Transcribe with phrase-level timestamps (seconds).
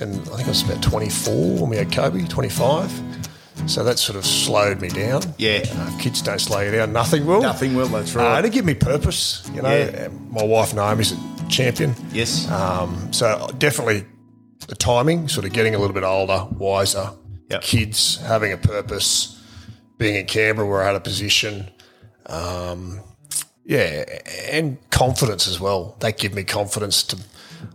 [0.00, 3.29] and I think I was about 24 when we had Kobe, 25.
[3.66, 5.22] So that sort of slowed me down.
[5.38, 5.62] Yeah.
[5.72, 6.92] Uh, kids don't slow you down.
[6.92, 7.40] Nothing will.
[7.42, 8.36] Nothing will, that's Uh, right.
[8.38, 9.42] and it give me purpose.
[9.54, 10.08] You know, Yeah.
[10.30, 11.16] My wife Naomi's a
[11.48, 11.94] champion.
[12.12, 12.48] yes.
[12.50, 14.04] Um, so definitely
[14.66, 17.10] the timing, sort of getting a little bit older, wiser,
[17.50, 17.62] Yep.
[17.62, 19.36] kids having a purpose,
[19.98, 21.68] being in Canberra where I had a position,
[22.26, 23.00] um,
[23.64, 24.04] yeah,
[24.50, 25.96] and confidence as well.
[26.00, 27.16] That gave me confidence to.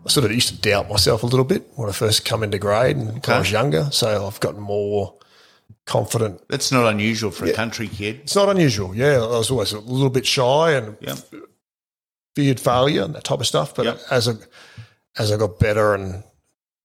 [0.05, 2.57] I sort of used to doubt myself a little bit when I first come into
[2.57, 3.87] grade and when I was younger.
[3.91, 5.13] So I've gotten more
[5.85, 6.41] confident.
[6.49, 8.21] That's not unusual for a country kid.
[8.23, 8.95] It's not unusual.
[8.95, 10.97] Yeah, I was always a little bit shy and
[12.35, 13.75] feared failure and that type of stuff.
[13.75, 14.33] But as I
[15.17, 16.23] as I got better and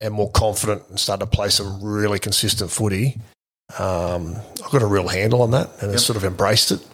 [0.00, 3.19] and more confident and started to play some really consistent footy,
[3.78, 6.87] um, I got a real handle on that and I sort of embraced it.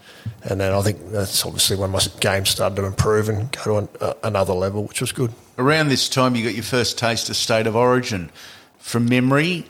[0.42, 3.76] And then I think that's obviously when my game started to improve and go to
[3.76, 5.32] an, uh, another level, which was good.
[5.56, 8.30] Around this time, you got your first taste of state of origin.
[8.78, 9.66] From memory,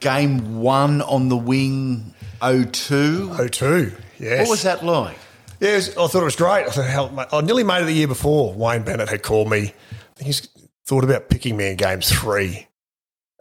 [0.00, 3.30] game one on the wing 02.
[3.38, 4.40] Oh, two, yes.
[4.40, 5.18] What was that like?
[5.60, 6.66] Yeah, was- I thought it was great.
[6.66, 8.54] I thought, hell, I nearly made it the year before.
[8.54, 9.58] Wayne Bennett had called me.
[9.58, 10.48] I think he's
[10.86, 12.66] thought about picking me in game three.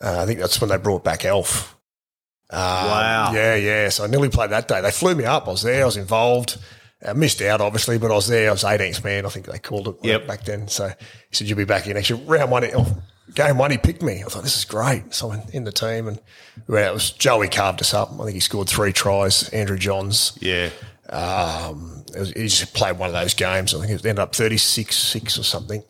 [0.01, 1.75] Uh, I think that's when they brought back Elf.
[2.50, 3.31] Um, Wow.
[3.34, 3.89] Yeah, yeah.
[3.89, 4.81] So I nearly played that day.
[4.81, 5.47] They flew me up.
[5.47, 5.84] I was there.
[5.84, 6.57] I was involved.
[7.07, 8.50] I missed out, obviously, but I was there.
[8.50, 9.25] I was 18th man.
[9.25, 10.28] I think they called it Yep.
[10.28, 10.68] back then.
[10.68, 10.95] So he
[11.35, 12.18] said, You'll be back in next year.
[12.25, 12.97] Round one, oh,
[13.33, 14.21] game one, he picked me.
[14.21, 15.13] I thought, This is great.
[15.13, 16.07] So I'm in the team.
[16.07, 16.19] And
[16.67, 18.11] well, it was Joey carved us up.
[18.13, 19.49] I think he scored three tries.
[19.49, 20.38] Andrew Johns.
[20.41, 20.69] Yeah.
[21.09, 23.73] Um, it was, he just played one of those games.
[23.73, 25.83] I think it ended up 36 6 or something.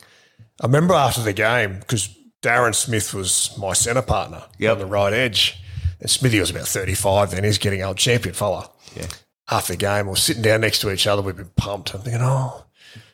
[0.62, 2.10] I remember after the game, because
[2.42, 4.72] Darren Smith was my centre partner Yep.
[4.74, 5.60] on the right edge,
[6.00, 7.44] and Smithy was about 35 then.
[7.44, 8.70] He's getting old champion fella.
[8.96, 9.08] Yeah.
[9.50, 11.22] After the game, we're sitting down next to each other.
[11.22, 11.94] We've been pumped.
[11.94, 12.66] I'm thinking, oh,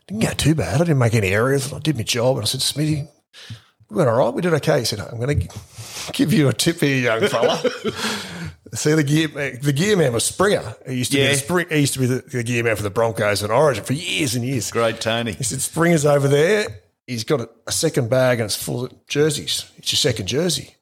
[0.07, 0.75] didn't go too bad.
[0.75, 1.71] I didn't make any errors.
[1.71, 2.37] I did my job.
[2.37, 3.07] And I said, Smithy,
[3.93, 4.33] we went all right.
[4.33, 4.79] We did okay.
[4.79, 5.59] He said, I'm going to
[6.13, 7.57] give you a tip here, young fella.
[8.73, 10.75] See the gear, the gear man was Springer.
[10.87, 11.27] He used to Yeah.
[11.27, 13.51] be the spring, he used to be the, the gear man for the Broncos and
[13.51, 14.71] Origin for years and years.
[14.71, 15.33] Great Tony.
[15.33, 16.65] He said Springer's over there.
[17.05, 19.69] He's got a, a second bag and it's full of jerseys.
[19.77, 20.75] It's your second jersey.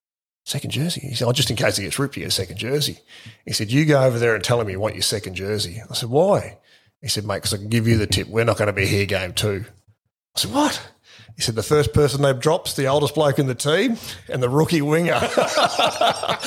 [0.46, 1.02] Second jersey.
[1.02, 3.00] He said, oh, just in case he gets ripped, you get a second jersey.
[3.46, 5.82] He said, you go over there and tell him you want your second jersey.
[5.90, 6.60] I said, why?
[7.02, 8.28] He said, mate, because I can give you the tip.
[8.28, 9.66] We're not going to be here game two.
[10.36, 10.82] I said, what?
[11.36, 13.98] He said, the first person they've dropped's the oldest bloke in the team
[14.30, 15.14] and the rookie winger.
[15.22, 16.38] I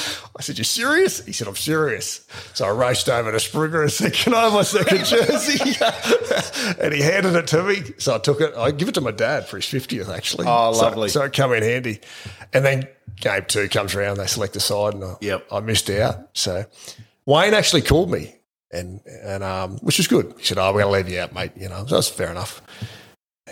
[0.41, 1.25] said, you serious?
[1.25, 2.27] He said, I'm serious.
[2.55, 5.77] So I raced over to Springer and said, can I have my second jersey?
[6.81, 7.83] and he handed it to me.
[7.99, 8.55] So I took it.
[8.57, 10.47] I give it to my dad for his 50th, actually.
[10.49, 11.09] Oh, So- lovely.
[11.09, 12.01] So, it come in handy.
[12.53, 14.19] And then game two comes around.
[14.19, 15.47] They select a side and I, Yep.
[15.53, 16.29] I missed out.
[16.35, 16.65] So
[17.27, 18.35] Wayne actually called me
[18.71, 20.35] and, and um, which was good.
[20.39, 21.53] He said, oh, we're going to leave you out, mate.
[21.57, 22.61] You know, so that's fair enough.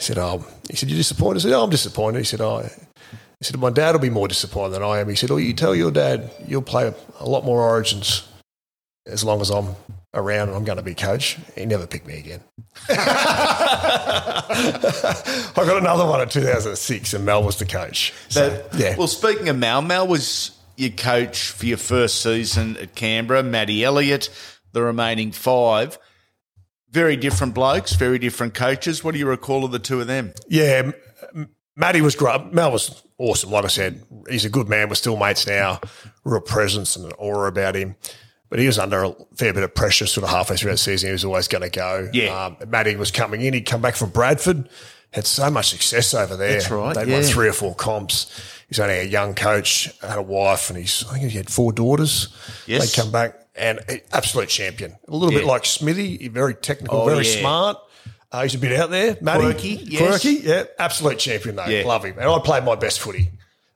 [0.03, 2.69] He said, "Oh, he said, "You're disappointed?" I said, "Oh, I'm disappointed." He said, "Oh."
[3.39, 5.55] He said, "My dad will be more disappointed than I am." He said, "Oh, you
[5.55, 8.27] tell your dad you'll play a lot more Origins
[9.07, 9.77] as long as I'm
[10.13, 11.39] around and I'm going to be coach.
[11.55, 12.41] He never picked me again.
[12.89, 12.95] I
[15.55, 18.13] got another one in 2006 and Mal was the coach.
[18.29, 18.97] So, But, yeah.
[18.97, 23.43] Well, speaking of Mal, Mal was your coach for your first season at Canberra.
[23.43, 24.29] Matty Elliott,
[24.73, 25.99] the remaining five.
[26.93, 29.03] Very different blokes, very different coaches.
[29.03, 30.33] What do you recall of the two of them?
[30.49, 30.93] Yeah,
[31.35, 32.53] M- Matty was great.
[32.53, 33.51] Mal was awesome.
[33.51, 34.89] Like I said, he's a good man.
[34.89, 35.81] We're still mates now.
[36.25, 37.97] Real presence and an aura about him.
[38.51, 41.09] But he was under a fair bit of pressure sort of halfway through that season.
[41.09, 42.11] He was always going to go.
[42.13, 42.45] Yeah.
[42.47, 43.55] Um, Matty was coming in.
[43.55, 44.69] He'd come back from Bradford.
[45.13, 46.53] Had so much success over there.
[46.53, 48.31] That's right, They'd won three or four comps.
[48.69, 51.73] He's only a young coach, had a wife, and he's I think he had four
[51.73, 52.29] daughters.
[52.67, 52.95] Yes.
[52.95, 53.81] They come back and
[54.13, 54.97] absolute champion.
[55.09, 57.41] A little bit like Smithy, very technical, Oh, very yeah.
[57.41, 57.77] smart.
[58.31, 59.17] Uh, he's a bit out there.
[59.21, 60.01] Matty, Quirky, yes.
[60.01, 61.67] quirky, yeah, absolute champion though.
[61.67, 61.85] Yeah.
[61.87, 62.19] Love him.
[62.19, 63.31] And I played my best footy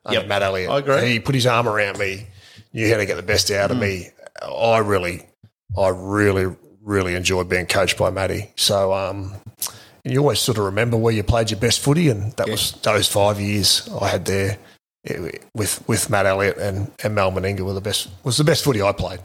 [0.05, 0.29] under Yep.
[0.29, 0.71] Matt Elliott.
[0.71, 1.11] I agree.
[1.13, 2.27] He put his arm around me,
[2.73, 3.77] knew how to get the best out Hmm.
[3.77, 4.09] of me.
[4.43, 5.27] I really,
[5.79, 8.51] I really, really enjoyed being coached by Matty.
[8.57, 9.35] So, um,
[10.05, 12.73] and you always sort of remember where you played your best footy, and that was
[12.83, 14.57] those five years I had there
[15.07, 18.65] eh, with with Matt Elliott and, and Mal Meninga were the best was the best
[18.65, 19.21] footy I played.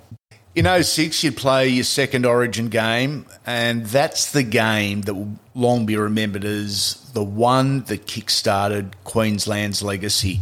[0.53, 5.85] In 06, you'd play your second Origin game, and that's the game that will long
[5.85, 10.41] be remembered as the one that kick-started Queensland's legacy.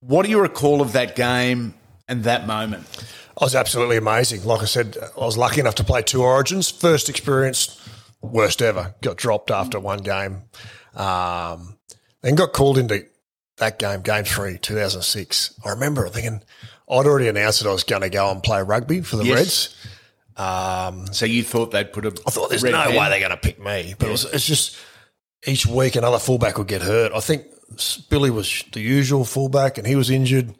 [0.00, 1.74] What do you recall of that game
[2.08, 2.86] and that moment?
[3.38, 4.44] I was absolutely amazing.
[4.44, 6.70] Like I said, I was lucky enough to play two Origins.
[6.70, 7.86] First experience,
[8.22, 8.94] worst ever.
[9.02, 10.44] Got dropped after one game.
[10.94, 11.76] Um,
[12.22, 13.04] then got called into
[13.58, 15.60] that game, game three, 2006.
[15.66, 16.42] I remember thinking
[16.92, 19.36] I'd already announced that I was going to go and play rugby for the Yes.
[19.38, 19.76] Reds.
[20.36, 23.36] Um, So you thought they'd put a I thought there's no way they're going to
[23.36, 24.76] pick me, but it was, it's just
[25.46, 27.12] each week another fullback would get hurt.
[27.14, 27.44] I think
[28.10, 30.54] Billy was the usual fullback, and he was injured.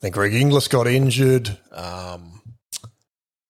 [0.00, 1.48] Then Greg Inglis got injured.
[1.70, 2.40] Um,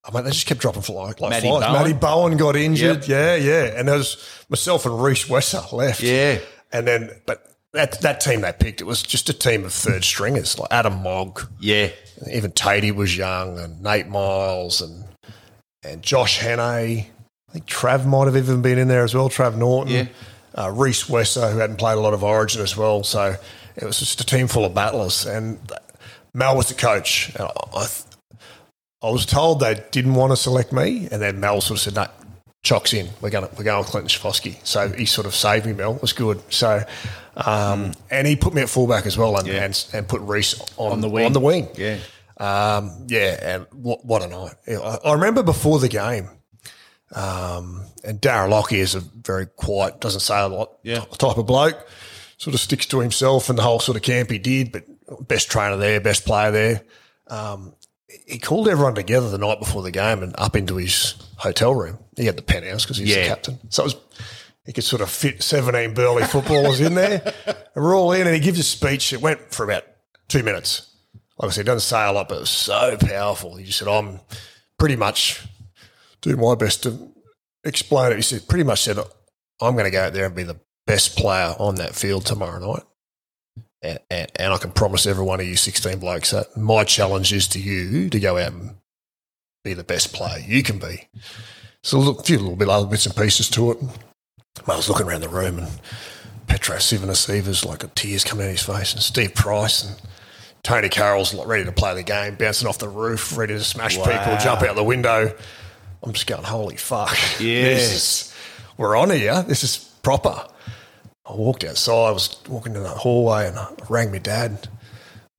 [0.05, 1.63] I mean, they just kept dropping fly, like Matty flies.
[1.63, 1.73] Bowen.
[1.73, 3.07] Matty Bowen got injured.
[3.07, 4.17] Yeah, yeah, and there was
[4.49, 6.03] myself and Rhys Wesser left.
[6.03, 6.39] Yeah.
[6.73, 7.47] and then but.
[7.73, 11.03] That, that team they picked, it was just a team of third stringers, like Adam
[11.03, 11.89] Mogg, Yeah.
[12.31, 15.05] even Tatey was young, and Nate Miles, and
[15.85, 17.07] and Josh Hannay.
[17.07, 19.29] I think Trav might have even been in there as well.
[19.29, 20.07] Trav Norton, Yeah.
[20.55, 23.03] uh, Rhys Wesser, who hadn't played a lot of Origin as well.
[23.03, 23.37] So
[23.77, 25.59] it was just a team full of battlers, and
[26.35, 27.33] Mal was the coach.
[27.35, 27.87] And I,
[29.03, 31.95] I, was told they didn't want to select me, and then Mal sort of said,
[31.95, 32.07] "No,
[32.63, 33.09] Chock's in.
[33.23, 33.49] We're going.
[33.57, 35.73] We're going with Clinton Schifcofske." So he sort of saved me.
[35.73, 36.43] Mal it was good.
[36.53, 36.85] So.
[37.37, 39.65] Um, And he put me at fullback as well, and Yeah.
[39.65, 41.27] and, and put Rhys on, On the wing.
[41.27, 41.99] On the wing, Yeah.
[42.39, 44.55] um, yeah, and what, what a night!
[44.69, 46.29] I, I remember before the game,
[47.15, 51.05] um, and Darren Lockyer is a very quiet, doesn't say a lot Yeah.
[51.19, 51.87] type of bloke.
[52.39, 54.85] Sort of sticks to himself and the whole sort of camp he did, but
[55.29, 56.83] best trainer there, best player there.
[57.29, 57.75] Um,
[58.27, 61.99] he called everyone together the night before the game and up into his hotel room.
[62.17, 63.23] He had the penthouse because he's Yeah.
[63.23, 63.97] the captain, so it was.
[64.65, 67.35] He could sort of fit 17 burly footballers in there.
[67.47, 69.13] And we're all in, and he gives a speech.
[69.13, 69.85] It went for about
[70.29, 70.93] two minutes
[71.43, 73.57] like I said, it doesn't say a lot, but it was so powerful.
[73.57, 74.21] He just said, I'm
[74.79, 75.45] pretty much
[76.21, 77.13] doing my best to
[77.65, 78.17] explain it.
[78.17, 78.99] He said, pretty much said,
[79.61, 82.61] I'm going to go out there and be the best player on that field tomorrow
[82.61, 82.85] night.
[83.83, 87.33] And, and, and I can promise every one of you 16 blokes that my challenge
[87.33, 88.77] is to you to go out and
[89.65, 91.09] be the best player you can be.
[91.83, 93.79] So a few little bit other bits and pieces to it.
[94.67, 95.69] I was looking around the room and
[96.47, 100.01] Petro Civoniceva, like a tears coming out of his face, and Steve Price and
[100.63, 103.97] Tonie Carroll's like ready to play the game, bouncing off the roof, ready to smash
[103.97, 104.05] Wow.
[104.05, 105.35] people, jump out the window.
[106.03, 107.17] I'm just going, holy fuck.
[107.39, 108.35] This is,
[108.77, 109.43] we're on here.
[109.43, 110.47] This is proper.
[111.25, 114.69] I walked outside, I was walking in the hallway and I rang my dad.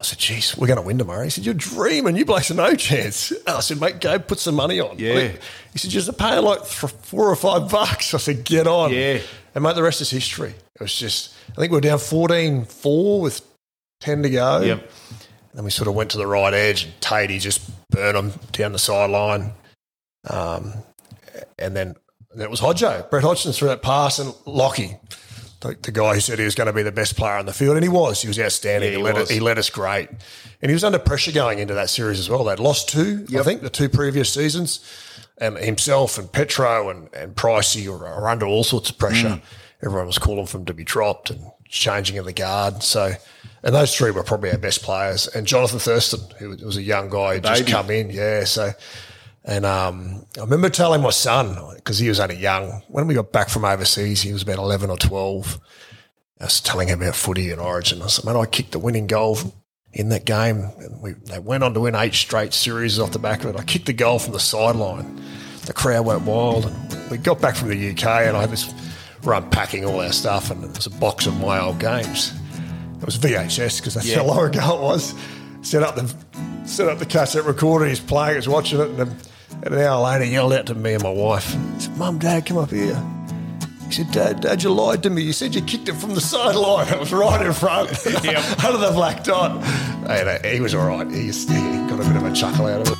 [0.04, 1.24] I said, geez, we're going to win tomorrow.
[1.24, 2.18] He said, you're dreaming.
[2.18, 3.32] You blokes are no chance.
[3.48, 5.00] And I said, mate, go put some money on.
[5.00, 5.30] Yeah.
[5.72, 8.14] He said, just paying like four or five bucks.
[8.14, 8.92] I said, get on.
[8.92, 9.20] Yeah.
[9.56, 10.50] And mate, the rest is history.
[10.50, 13.42] It was just, I think we were down 14 4 with
[14.02, 14.60] 10 to go.
[14.60, 14.80] Yep.
[14.82, 14.90] And
[15.54, 18.74] then we sort of went to the right edge and Tatey just burned them down
[18.74, 19.54] the sideline.
[20.30, 20.74] Um,
[21.58, 21.96] and then,
[22.36, 24.98] then it was Hodjo, Brett Hodgson threw that pass and Lockie,
[25.64, 27.54] the, the guy who said he was going to be the best player on the
[27.54, 27.76] field.
[27.76, 28.22] And he was.
[28.22, 28.92] He was outstanding.
[28.92, 29.32] Yeah, he, he led was.
[29.32, 30.10] It, he led us great.
[30.62, 32.44] And he was under pressure going into that series as well.
[32.44, 34.80] They'd lost two, I think, the two previous seasons.
[35.40, 39.28] And himself and Petro and, and Pricey were, are under all sorts of pressure.
[39.28, 39.42] Mm.
[39.84, 42.84] Everyone was calling for him to be dropped and changing of the guard.
[42.84, 43.14] So,
[43.64, 45.28] and those three were probably our best players.
[45.28, 47.72] And Jonathan Thurston, who was a young guy who just Baby.
[47.72, 48.10] come in.
[48.10, 48.44] Yeah.
[48.44, 48.72] So,
[49.46, 53.32] and um, I remember telling my son, because he was only young, when we got
[53.32, 55.60] back from overseas, he was about 11 or 12.
[56.40, 58.02] I was telling him about footy and origin.
[58.02, 59.38] I said, man, I kicked the winning goal
[59.94, 60.70] in that game.
[60.80, 63.60] And we, they went on to win eight straight series off the back of it.
[63.60, 65.22] I kicked the goal from the sideline.
[65.66, 66.66] the crowd went wild.
[66.66, 68.74] And we got back from the UK, and I had this
[69.24, 72.34] run packing all our stuff, and it was a box of my old games.
[73.00, 74.18] It was VHS because that's Yeah.
[74.18, 75.14] how long ago it was.
[75.62, 76.14] Set up the
[76.66, 77.86] set up the cassette recorder.
[77.86, 79.18] He's playing, he's watching it, and, then,
[79.64, 81.52] and an hour later, he yelled out to me and my wife.
[81.52, 83.02] He said, "Mum, Dad, come up here."
[83.88, 85.22] He said, Dad, Dad, you lied to me.
[85.22, 86.88] You said you kicked it from the sideline.
[86.94, 87.90] It was right in front,
[88.24, 88.64] Yep.
[88.66, 89.52] under the black dot.
[90.10, 91.08] And, uh, he was all right.
[91.12, 92.98] He, he got a bit of a chuckle out of it.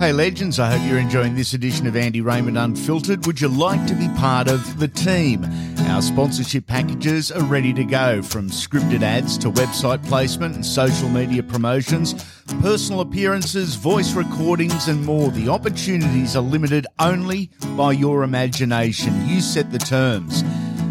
[0.00, 3.26] Hey, legends, I hope you're enjoying this edition of Andy Raymond Unfiltered.
[3.26, 5.42] Would you like to be part of the team?
[5.88, 11.08] Our sponsorship packages are ready to go from scripted ads to website placement and social
[11.08, 12.14] media promotions,
[12.60, 15.30] personal appearances, voice recordings, and more.
[15.30, 19.26] The opportunities are limited only by your imagination.
[19.26, 20.44] You set the terms.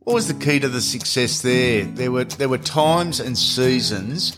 [0.00, 1.84] what was the key to the success there?
[1.84, 4.36] There were there were times and seasons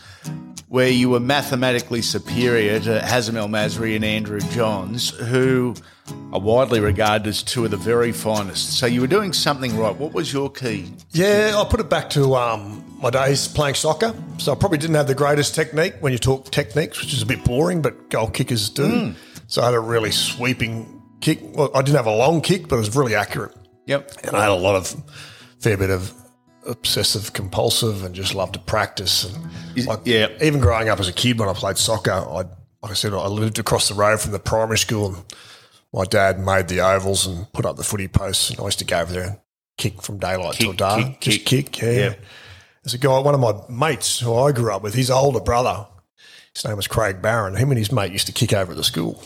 [0.70, 5.74] where you were mathematically superior to Hazem El Masri and Andrew Johns, who
[6.32, 8.78] are widely regarded as two of the very finest.
[8.78, 9.94] So you were doing something right.
[9.96, 10.92] What was your key?
[11.10, 14.14] Yeah, I'll put it back to um, my days playing soccer.
[14.38, 17.26] So I probably didn't have the greatest technique when you talk techniques, which is a
[17.26, 19.12] bit boring, but goal kickers do.
[19.48, 21.40] So I had a really sweeping kick.
[21.42, 23.56] Well, I didn't have a long kick, but it was really accurate.
[23.86, 24.12] Yep.
[24.22, 25.02] And I had a lot of,
[25.58, 26.14] fair bit of
[26.66, 29.24] obsessive compulsive and just loved to practice.
[29.24, 30.28] And like, yeah.
[30.42, 32.44] even growing up as a kid when I played soccer, I,
[32.82, 35.24] like I said, I lived across the road from the primary school and
[35.92, 38.50] my dad made the ovals and put up the footy posts.
[38.50, 39.38] And I used to go over there and
[39.76, 41.04] kick from daylight till dark.
[41.04, 41.72] kick, just kick.
[41.72, 41.82] kick.
[41.82, 41.90] yeah.
[41.92, 42.14] Yeah.
[42.82, 45.86] There's a guy, one of my mates who I grew up with, his older brother,
[46.54, 47.54] his name was Craig Barron.
[47.54, 49.22] Him and his mate used to kick over at the school.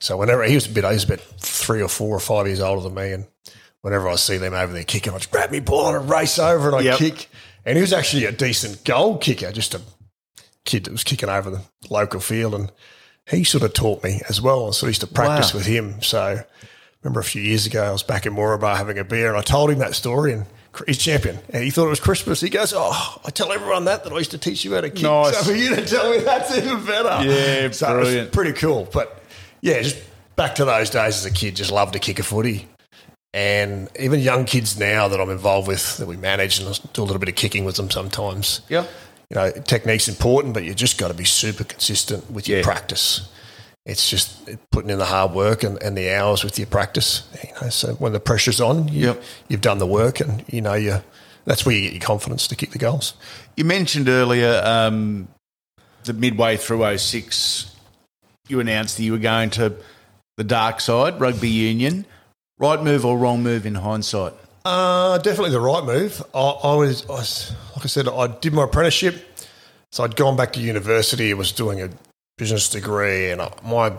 [0.00, 2.60] So whenever he was a bit, he was about three or four or five years
[2.60, 3.26] older than me, and
[3.84, 6.38] whenever I see them over there kicking, I just grab me ball and I race
[6.38, 6.96] over and I Yep.
[6.98, 7.28] kick.
[7.66, 9.82] And he was actually a decent goal kicker, just a
[10.64, 11.60] kid that was kicking over the
[11.90, 12.72] local field, and
[13.28, 14.72] he sort of taught me as well.
[14.72, 15.58] So I used to practice Wow.
[15.58, 16.00] with him.
[16.00, 16.44] So I
[17.02, 19.42] remember a few years ago, I was back in Moranbah having a beer, and I
[19.42, 20.46] told him that story, and
[20.86, 21.40] he's champion.
[21.50, 22.40] And he thought it was Christmas.
[22.40, 24.88] He goes, "Oh, I tell everyone that that I used to teach you how to
[24.90, 25.02] kick.
[25.02, 25.36] Nice.
[25.38, 27.22] So for you to tell me that's even better.
[27.28, 28.32] Yeah, so it was brilliant.
[28.32, 28.88] pretty cool.
[28.90, 29.22] But
[29.60, 29.98] yeah, just
[30.36, 32.66] back to those days as a kid, just loved to kick a footy.
[33.34, 37.04] And even young kids now that I'm involved with, that we manage and do a
[37.04, 38.60] little bit of kicking with them sometimes.
[38.68, 38.84] Yeah.
[39.28, 42.64] You know, technique's important, but you just got to be super consistent with your Yeah.
[42.64, 43.28] practice.
[43.84, 47.24] It's just putting in the hard work and, and the hours with your practice.
[47.42, 49.22] You know, so when the pressure's on, you, Yep.
[49.48, 51.02] you've done the work, and you know you.
[51.44, 53.14] That's where you get your confidence to kick the goals.
[53.56, 55.26] You mentioned earlier um,
[56.04, 57.66] that midway through 06,
[58.48, 59.74] you announced that you were going to
[60.38, 62.06] the dark side, rugby union.
[62.58, 64.32] Right move or wrong move in hindsight?
[64.64, 66.22] Uh, definitely the right move.
[66.34, 69.16] I, I, was, I was, like I said, I did my apprenticeship,
[69.92, 71.30] so I'd gone back to university.
[71.30, 71.90] I was doing a
[72.38, 73.92] business degree, and I, my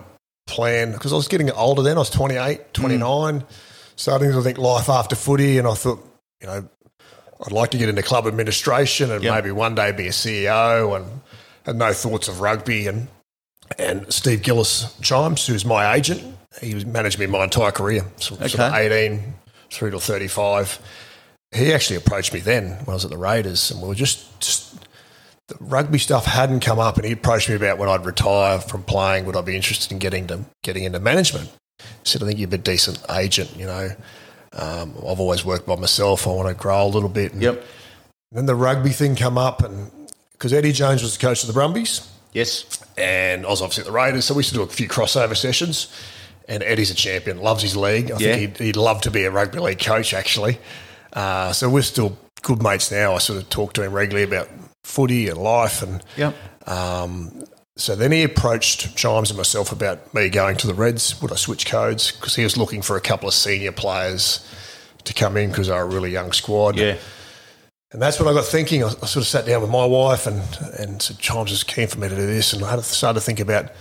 [0.47, 1.97] plan because I was getting older then.
[1.97, 3.43] I was 28, 29,
[3.95, 6.03] starting to think life after footy, and I thought,
[6.41, 6.67] you know,
[7.45, 9.33] I'd like to get into club administration and Yep.
[9.35, 11.21] maybe one day be a CEO, and
[11.65, 12.87] had no thoughts of rugby.
[12.87, 13.07] And
[13.77, 18.35] and Steve Gillis Chimes, who's my agent, he was managed me my entire career, so,
[18.35, 19.33] sort of 18
[19.71, 20.79] through to 35.
[21.53, 24.39] He actually approached me then when I was at the Raiders, and we were just,
[24.39, 24.75] just
[25.47, 28.83] the rugby stuff hadn't come up, and he approached me about when I'd retire from
[28.83, 31.51] playing, would I be interested in getting to getting into management?
[31.79, 33.89] He said, I think you'd be a decent agent, you know.
[34.53, 36.25] Um, I've always worked by myself.
[36.25, 37.33] I want to grow a little bit.
[37.33, 37.63] And Yep.
[38.31, 39.91] Then the rugby thing come up, and
[40.31, 42.65] because Eddie Jones was the coach of the Brumbies, Yes.
[42.97, 45.37] and I was obviously at the Raiders, so we used to do a few crossover
[45.37, 45.87] sessions.
[46.47, 48.11] And Eddie's a champion, loves his league.
[48.11, 48.35] I Yeah.
[48.35, 50.59] think he'd, he'd love to be a rugby league coach, actually.
[51.13, 53.15] Uh, so we're still good mates now.
[53.15, 54.47] I sort of talk to him regularly about
[54.83, 55.81] footy and life.
[55.81, 56.35] And Yep.
[57.77, 61.19] so then he approached Chimes and myself about me going to the Reds.
[61.21, 62.11] Would I switch codes?
[62.11, 64.39] Because he was looking for a couple of senior players
[65.03, 66.77] to come in because they were a really young squad.
[66.77, 66.95] Yeah.
[67.91, 68.83] And that's when I got thinking.
[68.83, 70.41] I, I sort of sat down with my wife and
[70.79, 72.53] and said, Chimes is keen for me to do this.
[72.53, 73.71] And I had to start to think about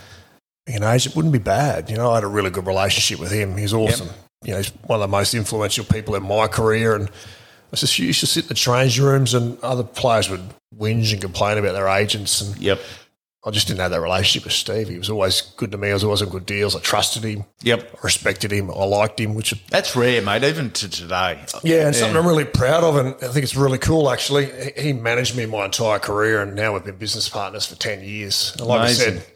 [0.66, 1.90] being an agent wouldn't be bad.
[1.90, 3.56] You know, I had a really good relationship with him.
[3.56, 4.08] He's awesome.
[4.44, 6.94] You know, he's one of the most influential people in my career.
[6.94, 7.08] And
[7.72, 10.42] I just used to sit in the changing rooms and other players would
[10.78, 12.40] whinge and complain about their agents.
[12.40, 12.80] And Yep.
[13.46, 14.88] I just didn't have that relationship with Steve.
[14.88, 15.90] He was always good to me.
[15.90, 16.74] I was always on good deals.
[16.74, 17.44] I trusted him.
[17.62, 17.90] Yep.
[17.92, 18.70] I respected him.
[18.70, 21.38] I liked him, which That's rare, mate, even to today.
[21.62, 24.08] yeah, and something I'm really proud of, and I think it's really cool.
[24.10, 27.74] Actually, He- he managed me my entire career, and now we've been business partners for
[27.76, 28.52] ten years.
[28.56, 29.06] And like Amazing.
[29.08, 29.26] I said,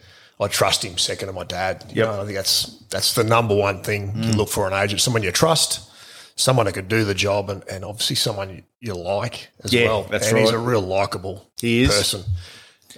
[0.41, 1.85] I trust him second to my dad.
[1.89, 2.07] You Yep.
[2.07, 4.37] know, I think that's that's the number one thing you mm.
[4.37, 5.91] look for an agent: someone you trust,
[6.37, 9.87] someone who can do the job, and, and obviously someone you, you like as Yeah,
[9.87, 10.03] well.
[10.05, 11.89] that's and he's a real likable He is.
[11.89, 12.25] person.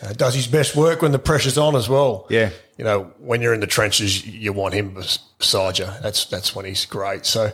[0.03, 2.27] Uh, does his best work when the pressure's on as well.
[2.31, 2.51] Yeah.
[2.79, 4.97] you know, when you're in the trenches, you want him
[5.39, 5.87] beside you.
[6.03, 7.27] That's that's when he's great.
[7.27, 7.53] So,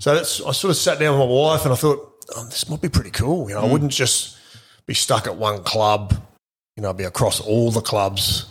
[0.00, 2.68] so that's I sort of sat down with my wife and I thought oh, this
[2.68, 3.48] might be pretty cool.
[3.48, 3.72] You know, I mm.
[3.72, 4.36] wouldn't just
[4.86, 6.14] be stuck at one club.
[6.76, 8.46] You know, I'd be across all the clubs,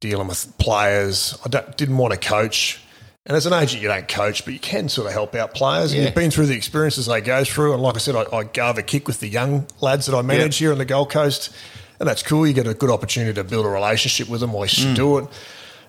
[0.00, 1.38] dealing with players.
[1.44, 2.82] I didn't want to coach.
[3.26, 5.92] And as an agent, you don't coach, but you can sort of help out players.
[5.92, 7.74] And you've been through the experiences they go through.
[7.74, 10.22] And like I said, I, I gave a kick with the young lads that I
[10.22, 11.54] manage here on the Gold Coast.
[12.00, 12.46] And that's cool.
[12.46, 15.28] You get a good opportunity to build a relationship with them while you do it.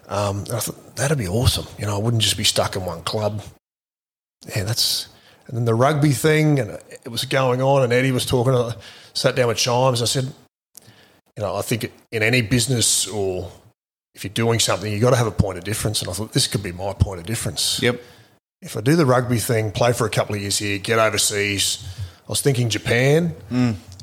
[0.09, 1.65] Um, and I thought that'd be awesome.
[1.79, 3.41] You know, I wouldn't just be stuck in one club.
[4.53, 5.07] Yeah, that's.
[5.47, 6.71] And then the rugby thing, and
[7.05, 8.53] it was going on, and Eddie was talking.
[8.53, 8.73] I
[9.13, 10.01] sat down with Chimes.
[10.01, 10.25] I said,
[11.37, 13.49] you know, I think in any business or
[14.13, 16.01] if you're doing something, you've got to have a point of difference.
[16.01, 17.81] And I thought this could be my point of difference.
[17.81, 18.01] Yep.
[18.61, 21.83] If I do the rugby thing, play for a couple of years here, get overseas,
[22.27, 23.35] I was thinking Japan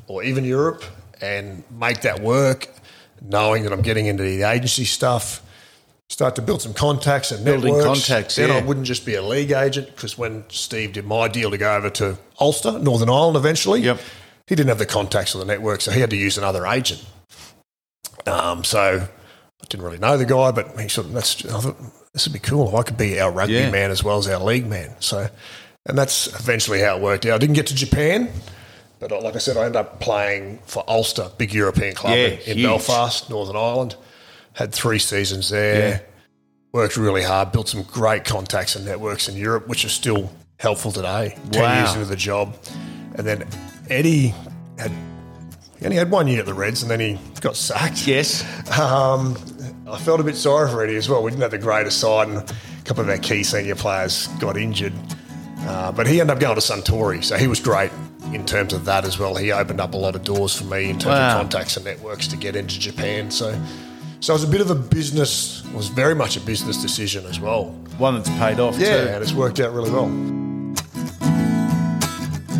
[0.07, 0.83] or even Europe
[1.21, 2.69] and make that work,
[3.23, 5.43] knowing that I'm getting into the agency stuff,
[6.09, 8.09] start to build some contacts and Building networks.
[8.09, 11.51] contacts, Then I wouldn't just be a league agent because when Steve did my deal
[11.51, 14.01] to go over to Ulster, Northern Ireland eventually, Yep.
[14.47, 17.05] he didn't have the contacts or the network, so he had to use another agent.
[18.27, 19.07] Um, so
[19.63, 21.77] I didn't really know the guy, but he sort of, that's, I thought,
[22.13, 22.77] this would be cool.
[22.77, 23.71] I could be our rugby Yeah.
[23.71, 24.95] man as well as our league man.
[25.01, 25.29] So,
[25.87, 27.35] and that's eventually how it worked out.
[27.35, 28.31] I didn't get to Japan,
[29.01, 32.59] but like I said, I ended up playing for Ulster, big European club Yeah, in,
[32.59, 32.63] in.
[32.65, 33.97] Belfast, Northern Ireland.
[34.55, 35.89] Had three seasons there.
[35.89, 36.01] Yeah.
[36.73, 40.91] Worked really hard, built some great contacts and networks in Europe, which are still helpful
[40.93, 41.37] today.
[41.51, 42.57] Ten years into the job,
[43.15, 43.49] and then
[43.89, 44.35] Eddie
[44.79, 44.93] had
[45.79, 48.07] he only had one year at the Reds, and then he got sacked.
[48.07, 48.43] Yes.
[48.79, 49.37] Um,
[49.87, 51.23] I felt a bit sorry for Eddie as well.
[51.23, 54.57] We didn't have the greatest side, and a couple of our key senior players got
[54.57, 54.93] injured.
[55.61, 57.91] Uh, but he ended up going to Suntory, so he was great
[58.33, 59.35] in terms of that as well.
[59.37, 61.31] He opened up a lot of doors for me in terms Wow.
[61.37, 63.31] of contacts and networks to get into Japan.
[63.31, 63.59] So,
[64.21, 65.65] so it was a bit of a business.
[65.65, 67.67] It was very much a business decision as well.
[67.99, 69.09] One that's paid off Yeah, too.
[69.11, 70.09] and it's worked out really well.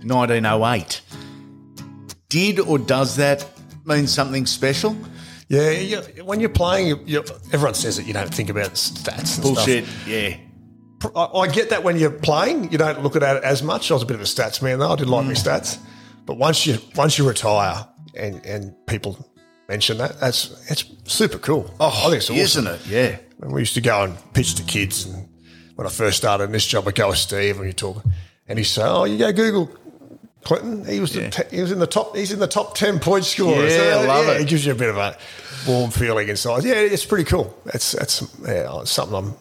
[0.03, 1.03] 1908.
[2.29, 3.47] Did or does that
[3.85, 4.97] mean something special?
[5.49, 9.35] Yeah, you, when you're playing, you, you, everyone says that you don't think about stats.
[9.35, 9.85] And Bullshit.
[9.85, 10.09] Stuff.
[10.09, 10.37] Yeah.
[11.17, 13.91] I, I get that when you're playing, you don't look at it as much.
[13.91, 14.93] I was a bit of a stats man though.
[14.93, 15.37] I didn't like my hmm.
[15.37, 15.79] stats,
[16.25, 19.19] but once you once you retire and and people
[19.69, 21.75] mention that, that's it's super cool.
[21.81, 22.37] Oh, I think it's awesome.
[22.37, 22.87] Isn't it?
[22.87, 23.19] Yeah.
[23.43, 25.29] We used to go and pitch to kids, and
[25.75, 28.05] when I first started in this job, I'd go with Steve and you talk,
[28.47, 29.71] and he'd say, "Oh, you go Google."
[30.43, 32.17] Clinton, he was the te- he was in the top.
[32.17, 33.75] He's in the top ten point scorers.
[33.75, 34.41] Yeah, I love it.
[34.41, 35.17] It gives you a bit of a
[35.67, 36.65] warm feeling inside.
[36.65, 37.55] Yeah, it's pretty cool.
[37.67, 39.35] It's that's yeah, something I'm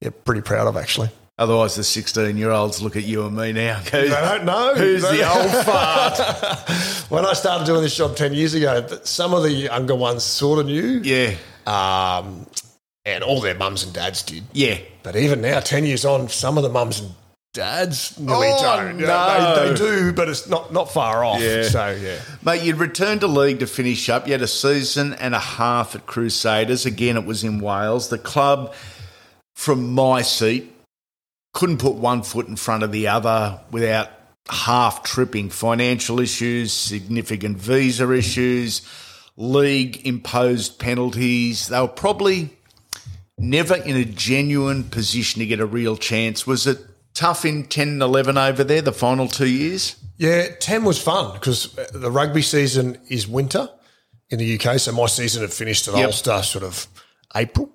[0.00, 1.10] yeah, pretty proud of actually.
[1.38, 3.82] Otherwise, the 16 year olds look at you and me now.
[3.90, 4.74] Go, They don't know.
[4.74, 6.18] Who's the old fart?
[7.10, 10.58] When I started doing this job ten years ago, some of the younger ones sort
[10.58, 11.34] of knew, yeah.
[11.66, 12.46] um,
[13.06, 14.42] and all their mums and dads did.
[14.52, 14.78] Yeah.
[15.02, 17.12] But even now, ten years on, some of the mums and
[17.54, 18.98] dads nearly Oh, don't.
[18.98, 19.54] You know, no.
[19.54, 21.40] they, they do, but it's not not far off.
[21.40, 21.62] Yeah.
[21.62, 22.18] So yeah.
[22.44, 24.26] Mate, you'd returned to league to finish up.
[24.26, 26.84] You had a season and a half at Crusaders.
[26.84, 28.08] Again, it was in Wales.
[28.10, 28.74] The club,
[29.54, 30.70] from my seat,
[31.54, 34.10] couldn't put one foot in front of the other without
[34.50, 35.48] half tripping.
[35.48, 38.82] Financial issues, significant visa issues,
[39.36, 41.68] league imposed penalties.
[41.68, 42.50] They were probably
[43.38, 46.46] never in a genuine position to get a real chance.
[46.46, 46.78] Was it
[47.14, 49.96] tough in 10 and 11 over there, the final two years?
[50.18, 53.68] Yeah, 10 was fun because the rugby season is winter
[54.30, 54.78] in the UK.
[54.78, 56.06] So my season had finished at Yep.
[56.06, 56.86] Ulster sort of
[57.34, 57.70] April.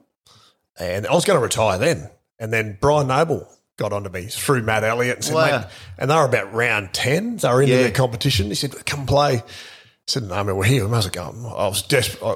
[0.80, 2.10] And I was going to retire then.
[2.39, 3.47] And then Brian Noble
[3.78, 5.60] got onto me through Matt Elliott and said, Wow.
[5.60, 5.67] mate,
[6.00, 7.38] and they were about round 10.
[7.38, 7.84] They were in Yeah.
[7.84, 8.47] the competition.
[8.47, 9.36] He said, come play.
[9.38, 9.43] I
[10.08, 10.84] said, no, man, we're here.
[10.86, 11.47] We might as well go.
[11.56, 12.26] I was desperate.
[12.28, 12.36] I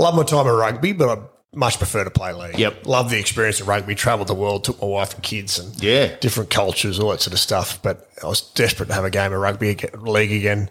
[0.00, 1.22] love my time at rugby, but I
[1.54, 2.58] much prefer to play league.
[2.58, 2.86] Yep.
[2.86, 6.14] Love the experience of rugby, traveled the world, took my wife and kids and Yeah.
[6.20, 7.80] different cultures, all that sort of stuff.
[7.82, 10.68] But I was desperate to have a game of rugby league again.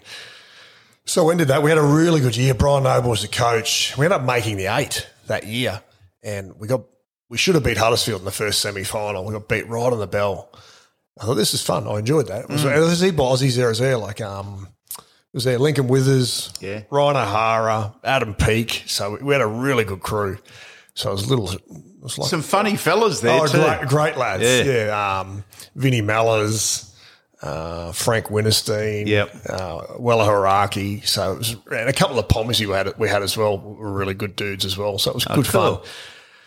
[1.06, 1.62] So we ended that.
[1.62, 2.54] We had a really good year.
[2.54, 3.96] Brian Noble was the coach.
[3.96, 5.82] We ended up making the eight that year,
[6.22, 6.82] and we got
[7.28, 9.24] we should have beat Huddersfield in the first semi final.
[9.24, 10.50] We got beat right on the bell.
[11.20, 11.86] I thought this is fun.
[11.88, 12.42] I enjoyed that.
[12.44, 12.76] It was, Mm.
[12.76, 14.00] it was Aussies there as well.
[14.00, 16.82] Like um, it was there Lincoln Withers, Yeah.
[16.90, 18.84] Ryan O'Hara, Adam Peek.
[18.86, 20.38] So we had a really good crew.
[20.96, 21.50] So it was a little.
[21.52, 21.62] It
[22.02, 23.58] was like Some funny fellas there, Oh, too.
[23.58, 24.42] great, great lads.
[24.42, 24.62] Yeah.
[24.64, 25.20] Yeah.
[25.20, 26.90] Um, Vinnie Mellars,
[27.42, 29.36] uh, Frank Winterstein, Yep.
[29.48, 31.06] uh, Weller Hauraki.
[31.06, 33.92] So it was, and a couple of Pommies we had, we had as well were
[33.92, 34.98] really good dudes as well.
[34.98, 35.76] So it was good Oh, cool.
[35.76, 35.84] fun.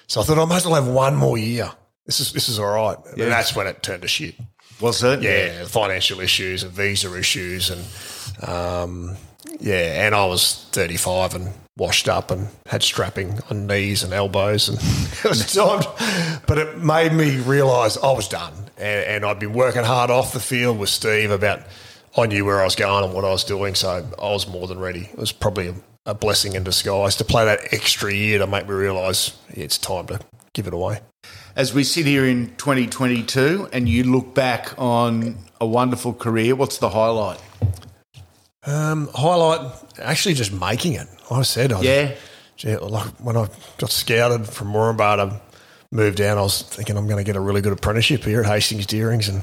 [0.07, 1.71] So I thought I might as well have one more year.
[2.07, 2.97] This is this is all right.
[3.15, 3.25] Yeah.
[3.25, 4.33] And that's when it turned to shit.
[4.81, 5.21] Was it?
[5.21, 9.15] Yeah, financial issues and visa issues and um,
[9.59, 14.69] yeah, and I was 35 and washed up and had strapping on knees and elbows
[14.69, 14.77] and
[15.25, 15.81] it was time.
[16.45, 20.33] But it made me realise I was done and, and I'd been working hard off
[20.33, 21.61] the field with Steve about
[22.17, 24.67] I knew where I was going and what I was doing, so I was more
[24.67, 25.09] than ready.
[25.11, 25.75] It was probably a,
[26.07, 29.77] a blessing in disguise to play that extra year to make me realise yeah, it's
[29.77, 30.19] time to
[30.53, 30.99] give it away.
[31.55, 36.77] As we sit here in 2022 and you look back on a wonderful career, what's
[36.77, 37.39] the highlight?
[38.65, 41.07] Um, highlight actually just making it.
[41.31, 42.11] Like I said, I, Yeah.
[42.59, 45.41] yeah, like when I got scouted from Moranbah to
[45.91, 48.45] move down, I was thinking I'm going to get a really good apprenticeship here at
[48.47, 49.41] Hastings Deerings and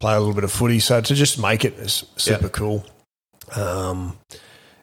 [0.00, 0.80] play a little bit of footy.
[0.80, 2.84] So to just make it is super cool.
[3.54, 4.18] Um,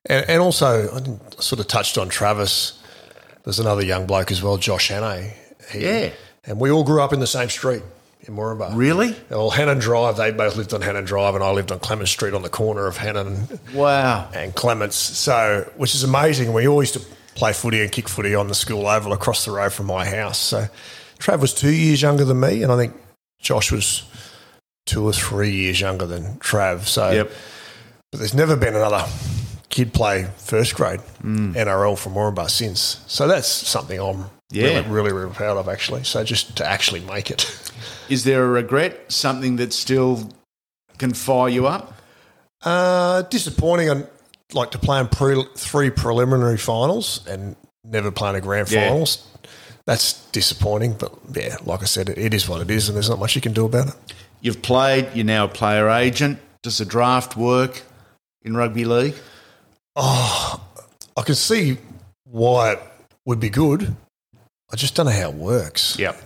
[0.05, 2.81] and, and also, I sort of touched on Travis.
[3.43, 5.33] There's another young bloke as well, Josh Hannay.
[5.71, 6.09] He- Yeah.
[6.45, 7.81] And we all grew up in the same street
[8.29, 8.71] in Moranbah.
[8.75, 9.15] Really?
[9.29, 12.33] Well, Hannon Drive, they both lived on Hannon Drive, and I lived on Clements Street
[12.33, 14.29] on the corner of Hannon Wow.
[14.33, 14.95] and Clements.
[14.95, 16.53] So, which is amazing.
[16.53, 19.51] We always used to play footy and kick footy on the school oval across the
[19.51, 20.37] road from my house.
[20.37, 20.67] So,
[21.19, 22.95] Trav was two years younger than me, and I think
[23.41, 24.03] Josh was
[24.85, 26.85] two or three years younger than Trav.
[26.87, 27.31] So, Yep.
[28.11, 29.05] but there's never been another
[29.69, 31.55] kid play first grade Mm.
[31.55, 32.97] NRL from Moranbah since.
[33.07, 34.63] So that's something I'm Yeah.
[34.65, 36.03] really, really, really proud of actually.
[36.05, 37.45] So just to actually make it.
[38.09, 39.11] Is there a regret?
[39.11, 40.29] Something that still
[40.97, 41.93] can fire you up?
[42.63, 43.89] Uh, disappointing.
[43.89, 44.07] I'd
[44.53, 48.89] like to play in pre- three preliminary finals and never playing a grand Yeah.
[48.89, 49.25] finals.
[49.85, 53.09] That's disappointing, but yeah, like I said, it, it is what it is, and there's
[53.09, 53.95] not much you can do about it.
[54.41, 56.39] You've played, you're now a player agent.
[56.61, 57.81] Does the draft work
[58.43, 59.15] in rugby league?
[59.95, 60.61] Oh,
[61.17, 61.77] I can see
[62.25, 62.79] why it
[63.25, 63.95] would be good.
[64.71, 66.21] I just don't know how it works Yep.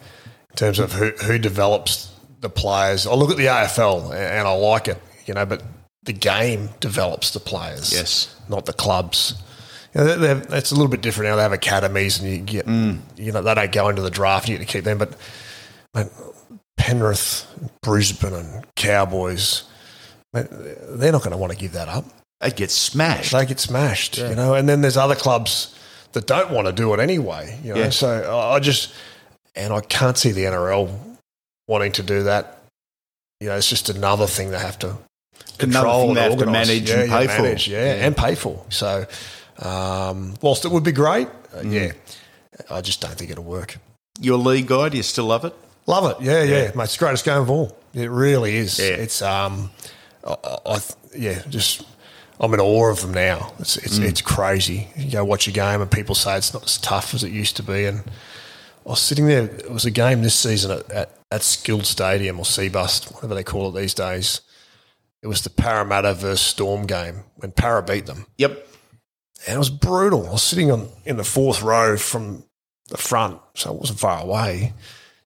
[0.53, 2.11] In terms of who, who develops
[2.41, 3.07] the players.
[3.07, 5.63] I look at the AFL and I like it, you know, but
[6.03, 7.91] the game develops the players.
[7.91, 8.35] Yes.
[8.49, 9.41] not the clubs.
[9.95, 11.35] You know, it's a little bit different now.
[11.35, 12.99] They have academies, and you get, mm.
[13.15, 14.49] you know, they don't go into the draft.
[14.49, 15.15] You get to keep them, but
[15.93, 16.07] mate,
[16.77, 17.47] Penrith,
[17.81, 19.63] Brisbane, and Cowboys,
[20.33, 22.05] mate, they're not going to want to give that up.
[22.39, 23.31] They get smashed.
[23.31, 24.55] They get smashed, you know.
[24.55, 25.79] And then there's other clubs
[26.13, 27.59] that don't want to do it anyway.
[27.63, 27.89] You know, Yeah.
[27.89, 28.93] so I just
[29.55, 30.89] and I can't see the NRL
[31.67, 32.59] wanting to do that.
[33.39, 34.97] You know, it's just another thing they have to
[35.57, 37.69] control and they have to manage yeah, and yeah, pay for.
[37.69, 38.05] yeah, Yeah.
[38.05, 38.65] and pay for.
[38.69, 39.05] So,
[39.59, 41.71] um, whilst it would be great, uh, Mm.
[41.73, 41.91] yeah,
[42.69, 43.77] I just don't think it'll work.
[44.19, 45.53] Your league guy, do you still love it?
[45.85, 46.85] Love it, yeah, yeah, mate.
[46.85, 47.77] It's the greatest game of all.
[47.93, 48.79] It really is.
[48.79, 48.85] Yeah.
[48.95, 49.71] It's um,
[50.25, 50.79] I, I, I
[51.15, 51.83] yeah, just
[52.39, 53.53] I'm in awe of them now.
[53.59, 54.05] It's it's Mm.
[54.05, 54.87] it's crazy.
[54.95, 57.55] You go watch a game and people say it's not as tough as it used
[57.57, 57.85] to be.
[57.85, 58.03] And
[58.85, 59.43] I was sitting there.
[59.43, 63.43] It was a game this season at at, at Skilled Stadium or Cbus, whatever they
[63.43, 64.41] call it these days.
[65.21, 68.67] It was the Parramatta versus Storm game when Para beat them Yep.
[69.47, 70.27] and it was brutal.
[70.27, 72.43] I was sitting on in the fourth row from
[72.89, 74.73] the front, so it wasn't far away.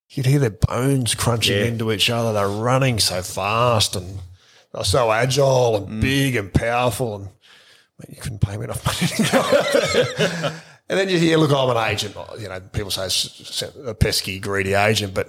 [0.10, 1.66] You'd hear their bones crunching Yeah.
[1.66, 2.32] into each other.
[2.32, 4.20] They're running so fast and
[4.72, 6.02] they're so agile and Mm.
[6.02, 7.16] big and powerful.
[7.16, 7.26] And
[8.00, 10.52] mate, you couldn't pay me enough money to go.
[10.90, 12.16] and then you hear, look, I'm an agent.
[12.40, 15.28] You know, people say it's a pesky, greedy agent, but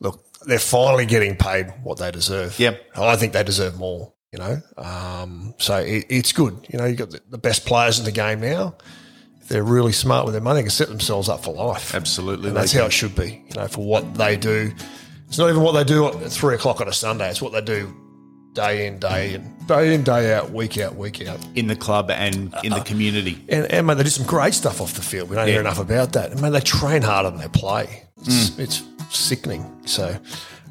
[0.00, 2.58] look, they're finally getting paid what they deserve.
[2.58, 2.82] Yep.
[2.96, 4.12] I think they deserve more.
[4.30, 6.66] You know, um, so it, it's good.
[6.68, 8.76] You know, you've got the, the best players in the game now.
[9.40, 11.94] If they're really smart with their money, they can set themselves up for life.
[11.94, 12.48] Absolutely.
[12.48, 13.42] And that's how it should be.
[13.48, 14.70] You know, for what they do.
[15.28, 17.30] It's not even what they do at three o'clock on a Sunday.
[17.30, 17.94] It's what they do
[18.58, 21.38] day in, day in, day in, day out, week out, week out.
[21.54, 23.40] in the club and in the community.
[23.48, 25.30] And, and mate, they do some great stuff off the field.
[25.30, 26.32] We don't hear enough about that.
[26.32, 28.02] And man, they train harder than they play.
[28.22, 29.64] It's, it's sickening.
[29.86, 30.08] So,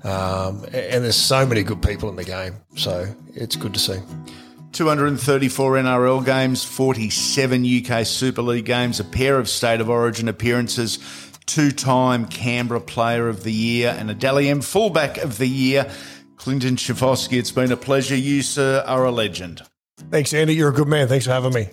[0.04, 2.56] um, and there's so many good people in the game.
[2.76, 4.00] So it's good to see.
[4.74, 11.00] 234 NRL games, 47 UK Super League games, a pair of State of Origin appearances,
[11.46, 15.90] two time Canberra Player of the Year, and a Dally M Fullback of the Year.
[16.38, 18.16] Clinton Schifcofske, it's been a pleasure.
[18.16, 19.64] You, sir, are a legend.
[20.12, 20.56] Thanks, Andy.
[20.56, 21.08] You're a good man.
[21.08, 21.70] Thanks for having me.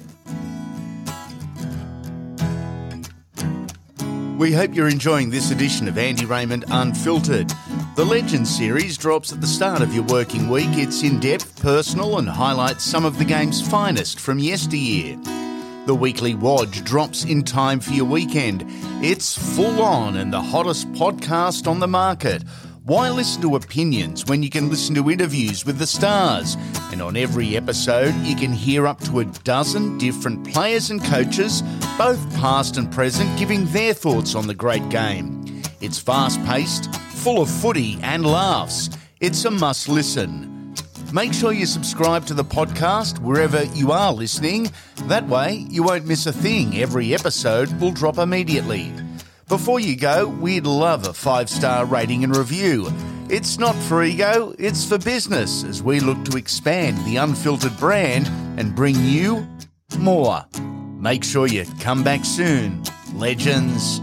[4.38, 7.52] We hope you're enjoying this edition of Andy Raymond Unfiltered.
[7.94, 10.70] The Legends series drops at the start of your working week.
[10.72, 15.16] It's in depth, personal, and highlights some of the game's finest from yesteryear.
[15.86, 18.64] The weekly Wodge drops in time for your weekend.
[19.04, 22.42] It's full on and the hottest podcast on the market.
[22.86, 26.54] Why listen to opinions when you can listen to interviews with the stars?
[26.92, 31.62] And on every episode, you can hear up to a dozen different players and coaches,
[31.96, 35.62] both past and present, giving their thoughts on the great game.
[35.80, 38.90] It's fast paced, full of footy and laughs.
[39.18, 40.74] It's a must listen.
[41.10, 44.70] Make sure you subscribe to the podcast wherever you are listening.
[45.04, 46.76] That way, you won't miss a thing.
[46.76, 48.92] Every episode will drop immediately.
[49.48, 52.90] Before you go, we'd love a five star rating and review.
[53.28, 58.26] It's not for ego, it's for business as we look to expand the unfiltered brand
[58.58, 59.46] and bring you
[59.98, 60.44] more.
[60.98, 62.82] Make sure you come back soon.
[63.14, 64.00] Legends.